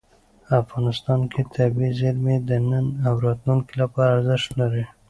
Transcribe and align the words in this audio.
افغانستان 0.61 1.19
کې 1.31 1.41
طبیعي 1.55 1.91
زیرمې 1.99 2.35
د 2.49 2.51
نن 2.69 2.85
او 3.07 3.13
راتلونکي 3.25 3.73
لپاره 3.81 4.11
ارزښت 4.19 4.51
لري. 4.61 4.83